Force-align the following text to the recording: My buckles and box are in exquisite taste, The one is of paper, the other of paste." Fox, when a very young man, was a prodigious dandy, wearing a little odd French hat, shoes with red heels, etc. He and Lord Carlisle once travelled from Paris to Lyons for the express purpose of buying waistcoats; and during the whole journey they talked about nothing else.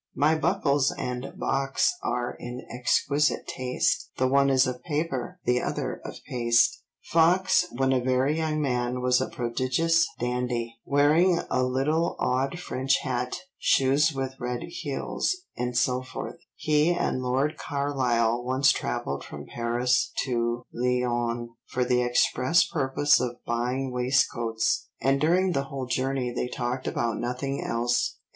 My 0.15 0.33
buckles 0.33 0.91
and 0.91 1.33
box 1.37 1.93
are 2.01 2.35
in 2.39 2.65
exquisite 2.73 3.45
taste, 3.45 4.09
The 4.17 4.27
one 4.27 4.49
is 4.49 4.65
of 4.65 4.81
paper, 4.81 5.39
the 5.45 5.61
other 5.61 6.01
of 6.03 6.15
paste." 6.27 6.81
Fox, 7.03 7.65
when 7.73 7.93
a 7.93 7.99
very 8.01 8.35
young 8.35 8.59
man, 8.59 9.01
was 9.01 9.21
a 9.21 9.29
prodigious 9.29 10.07
dandy, 10.17 10.79
wearing 10.85 11.39
a 11.51 11.63
little 11.63 12.15
odd 12.17 12.57
French 12.59 13.01
hat, 13.03 13.35
shoes 13.59 14.11
with 14.11 14.39
red 14.39 14.63
heels, 14.69 15.35
etc. 15.55 16.33
He 16.55 16.91
and 16.95 17.21
Lord 17.21 17.57
Carlisle 17.57 18.41
once 18.43 18.71
travelled 18.71 19.23
from 19.23 19.45
Paris 19.45 20.11
to 20.25 20.63
Lyons 20.73 21.49
for 21.67 21.85
the 21.85 22.01
express 22.01 22.63
purpose 22.63 23.19
of 23.19 23.37
buying 23.45 23.91
waistcoats; 23.91 24.87
and 24.99 25.21
during 25.21 25.51
the 25.51 25.65
whole 25.65 25.85
journey 25.85 26.33
they 26.33 26.47
talked 26.47 26.87
about 26.87 27.19
nothing 27.19 27.63
else. 27.63 28.17